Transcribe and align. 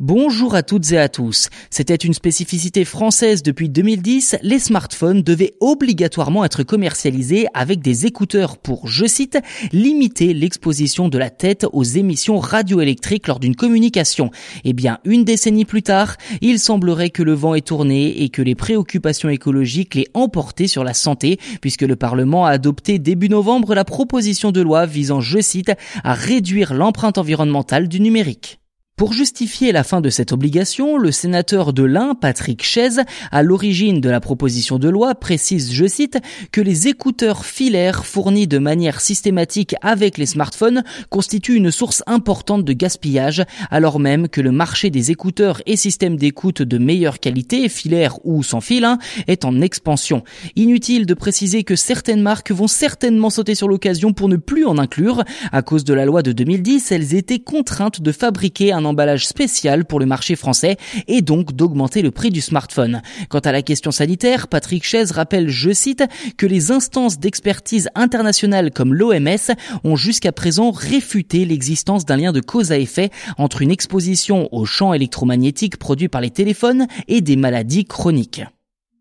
Bonjour 0.00 0.54
à 0.54 0.62
toutes 0.62 0.92
et 0.92 0.98
à 0.98 1.08
tous. 1.08 1.48
C'était 1.70 1.96
une 1.96 2.14
spécificité 2.14 2.84
française 2.84 3.42
depuis 3.42 3.68
2010. 3.68 4.36
Les 4.42 4.60
smartphones 4.60 5.22
devaient 5.22 5.54
obligatoirement 5.58 6.44
être 6.44 6.62
commercialisés 6.62 7.48
avec 7.52 7.80
des 7.80 8.06
écouteurs 8.06 8.58
pour, 8.58 8.86
je 8.86 9.06
cite, 9.06 9.40
limiter 9.72 10.34
l'exposition 10.34 11.08
de 11.08 11.18
la 11.18 11.30
tête 11.30 11.66
aux 11.72 11.82
émissions 11.82 12.38
radioélectriques 12.38 13.26
lors 13.26 13.40
d'une 13.40 13.56
communication. 13.56 14.30
Eh 14.62 14.72
bien, 14.72 14.98
une 15.04 15.24
décennie 15.24 15.64
plus 15.64 15.82
tard, 15.82 16.14
il 16.42 16.60
semblerait 16.60 17.10
que 17.10 17.24
le 17.24 17.34
vent 17.34 17.56
est 17.56 17.66
tourné 17.66 18.22
et 18.22 18.28
que 18.28 18.40
les 18.40 18.54
préoccupations 18.54 19.30
écologiques 19.30 19.96
l'aient 19.96 20.10
emporté 20.14 20.68
sur 20.68 20.84
la 20.84 20.94
santé 20.94 21.40
puisque 21.60 21.82
le 21.82 21.96
Parlement 21.96 22.46
a 22.46 22.50
adopté 22.50 23.00
début 23.00 23.28
novembre 23.28 23.74
la 23.74 23.84
proposition 23.84 24.52
de 24.52 24.60
loi 24.60 24.86
visant, 24.86 25.20
je 25.20 25.40
cite, 25.40 25.72
à 26.04 26.14
réduire 26.14 26.72
l'empreinte 26.72 27.18
environnementale 27.18 27.88
du 27.88 27.98
numérique. 27.98 28.60
Pour 28.98 29.12
justifier 29.12 29.70
la 29.70 29.84
fin 29.84 30.00
de 30.00 30.10
cette 30.10 30.32
obligation, 30.32 30.98
le 30.98 31.12
sénateur 31.12 31.72
de 31.72 31.84
l'Ain, 31.84 32.16
Patrick 32.16 32.64
Chaise, 32.64 33.02
à 33.30 33.44
l'origine 33.44 34.00
de 34.00 34.10
la 34.10 34.18
proposition 34.18 34.80
de 34.80 34.88
loi, 34.88 35.14
précise, 35.14 35.72
je 35.72 35.86
cite, 35.86 36.18
que 36.50 36.60
les 36.60 36.88
écouteurs 36.88 37.44
filaires 37.44 38.04
fournis 38.04 38.48
de 38.48 38.58
manière 38.58 39.00
systématique 39.00 39.76
avec 39.82 40.18
les 40.18 40.26
smartphones 40.26 40.82
constituent 41.10 41.54
une 41.54 41.70
source 41.70 42.02
importante 42.08 42.64
de 42.64 42.72
gaspillage, 42.72 43.44
alors 43.70 44.00
même 44.00 44.28
que 44.28 44.40
le 44.40 44.50
marché 44.50 44.90
des 44.90 45.12
écouteurs 45.12 45.62
et 45.66 45.76
systèmes 45.76 46.16
d'écoute 46.16 46.62
de 46.62 46.78
meilleure 46.78 47.20
qualité, 47.20 47.68
filaires 47.68 48.18
ou 48.24 48.42
sans 48.42 48.60
fil, 48.60 48.84
hein, 48.84 48.98
est 49.28 49.44
en 49.44 49.60
expansion. 49.60 50.24
Inutile 50.56 51.06
de 51.06 51.14
préciser 51.14 51.62
que 51.62 51.76
certaines 51.76 52.22
marques 52.22 52.50
vont 52.50 52.66
certainement 52.66 53.30
sauter 53.30 53.54
sur 53.54 53.68
l'occasion 53.68 54.12
pour 54.12 54.28
ne 54.28 54.34
plus 54.34 54.66
en 54.66 54.76
inclure. 54.76 55.22
À 55.52 55.62
cause 55.62 55.84
de 55.84 55.94
la 55.94 56.04
loi 56.04 56.24
de 56.24 56.32
2010, 56.32 56.90
elles 56.90 57.14
étaient 57.14 57.38
contraintes 57.38 58.02
de 58.02 58.10
fabriquer 58.10 58.72
un 58.72 58.87
emballage 58.88 59.26
spécial 59.26 59.84
pour 59.84 60.00
le 60.00 60.06
marché 60.06 60.36
français 60.36 60.76
et 61.06 61.22
donc 61.22 61.54
d'augmenter 61.54 62.02
le 62.02 62.10
prix 62.10 62.30
du 62.30 62.40
smartphone. 62.40 63.02
Quant 63.28 63.38
à 63.38 63.52
la 63.52 63.62
question 63.62 63.90
sanitaire, 63.90 64.48
Patrick 64.48 64.84
Chaise 64.84 65.12
rappelle, 65.12 65.48
je 65.48 65.70
cite, 65.70 66.04
que 66.36 66.46
les 66.46 66.70
instances 66.70 67.18
d'expertise 67.18 67.88
internationales 67.94 68.70
comme 68.70 68.94
l'OMS 68.94 69.54
ont 69.84 69.96
jusqu'à 69.96 70.32
présent 70.32 70.70
réfuté 70.70 71.44
l'existence 71.44 72.04
d'un 72.04 72.16
lien 72.16 72.32
de 72.32 72.40
cause 72.40 72.72
à 72.72 72.78
effet 72.78 73.10
entre 73.36 73.62
une 73.62 73.70
exposition 73.70 74.48
aux 74.52 74.64
champs 74.64 74.94
électromagnétiques 74.94 75.78
produits 75.78 76.08
par 76.08 76.20
les 76.20 76.30
téléphones 76.30 76.86
et 77.06 77.20
des 77.20 77.36
maladies 77.36 77.84
chroniques. 77.84 78.42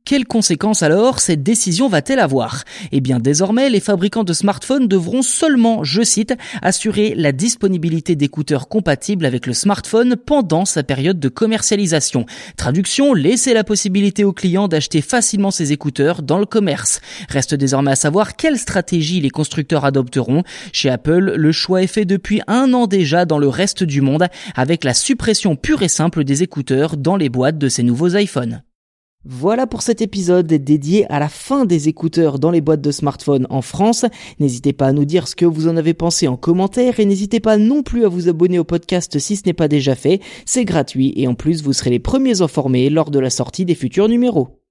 Quelles 0.08 0.26
conséquences 0.26 0.84
alors 0.84 1.20
cette 1.20 1.44
décision 1.44 1.90
va-t-elle 1.90 2.20
avoir? 2.20 2.64
Eh 2.94 3.02
bien 3.02 3.20
désormais, 3.20 3.70
les 3.70 3.82
fabricants 3.82 4.24
de 4.24 4.32
smartphones 4.32 4.88
devront 4.88 5.22
seulement, 5.22 5.84
je 5.84 6.02
cite, 6.02 6.34
assurer 6.62 7.14
la 7.14 7.34
disponibilité 7.34 8.16
d'écouteurs 8.16 8.70
compatibles 8.70 9.26
avec 9.26 9.46
le 9.46 9.52
smartphone 9.52 10.16
pendant 10.16 10.64
sa 10.64 10.84
période 10.84 11.20
de 11.20 11.28
commercialisation. 11.28 12.26
Traduction, 12.56 13.14
laisser 13.14 13.54
la 13.54 13.66
possibilité 13.66 14.24
aux 14.24 14.32
clients 14.32 14.70
d'acheter 14.70 15.02
facilement 15.02 15.52
ces 15.52 15.74
écouteurs 15.74 16.22
dans 16.22 16.40
le 16.40 16.46
commerce. 16.46 17.02
Reste 17.28 17.54
désormais 17.54 17.92
à 17.92 17.98
savoir 17.98 18.38
quelle 18.38 18.58
stratégie 18.58 19.20
les 19.20 19.30
constructeurs 19.30 19.84
adopteront. 19.84 20.44
Chez 20.72 20.90
Apple, 20.90 21.34
le 21.36 21.52
choix 21.52 21.84
est 21.84 21.88
fait 21.88 22.06
depuis 22.06 22.40
un 22.48 22.74
an 22.74 22.88
déjà 22.88 23.26
dans 23.26 23.40
le 23.40 23.50
reste 23.50 23.84
du 23.84 24.00
monde 24.00 24.28
avec 24.56 24.86
la 24.86 24.94
suppression 24.94 25.58
pure 25.58 25.84
et 25.84 25.90
simple 25.90 26.24
des 26.24 26.44
écouteurs 26.44 26.96
dans 26.96 27.18
les 27.18 27.28
boîtes 27.28 27.58
de 27.58 27.68
ces 27.68 27.84
nouveaux 27.84 28.16
iPhones. 28.16 28.62
Voilà 29.26 29.68
pour 29.68 29.82
cet 29.82 30.02
épisode 30.02 30.48
dédié 30.48 31.06
à 31.12 31.20
la 31.20 31.28
fin 31.28 31.66
des 31.66 31.90
écouteurs 31.90 32.40
dans 32.40 32.50
les 32.50 32.62
boîtes 32.62 32.82
de 32.82 32.92
smartphones 32.92 33.46
en 33.50 33.62
France. 33.62 34.06
N'hésitez 34.40 34.72
pas 34.72 34.88
à 34.88 34.94
nous 34.94 35.06
dire 35.06 35.28
ce 35.28 35.36
que 35.36 35.46
vous 35.46 35.68
en 35.68 35.76
avez 35.76 35.94
pensé 35.94 36.28
en 36.28 36.38
commentaire 36.38 37.00
et 37.00 37.06
n'hésitez 37.06 37.40
pas 37.40 37.58
non 37.58 37.84
plus 37.84 38.06
à 38.06 38.10
vous 38.10 38.30
abonner 38.30 38.58
au 38.58 38.64
podcast 38.64 39.20
si 39.20 39.36
ce 39.36 39.44
n'est 39.45 39.54
pas 39.54 39.68
déjà 39.68 39.95
fait. 39.95 40.22
C'est 40.45 40.66
gratuit 40.66 41.14
et 41.18 41.28
en 41.28 41.36
plus 41.36 41.62
vous 41.62 41.73
serez 41.73 41.90
les 41.90 42.00
premiers 42.00 42.42
informés 42.42 42.90
lors 42.90 43.12
de 43.12 43.20
la 43.20 43.30
sortie 43.30 43.66
des 43.66 43.76
futurs 43.76 44.08
numéros. 44.08 44.62